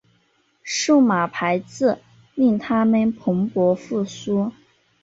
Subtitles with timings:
[0.63, 1.99] 数码排字
[2.33, 4.51] 令它们蓬勃复苏。